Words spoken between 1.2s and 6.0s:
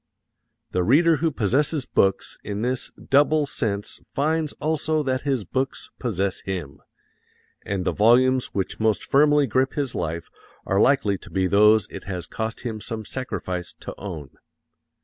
possesses books in this double sense finds also that his books